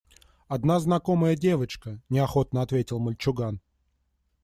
Одна 0.47 0.79
знакомая 0.79 1.35
девочка,– 1.35 2.01
неохотно 2.09 2.63
ответил 2.63 2.97
мальчуган. 2.97 3.61